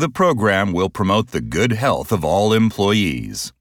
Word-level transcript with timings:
The 0.00 0.08
program 0.08 0.72
will 0.72 0.88
promote 0.88 1.26
the 1.26 1.42
good 1.42 1.72
health 1.72 2.10
of 2.10 2.24
all 2.24 2.54
employees. 2.54 3.52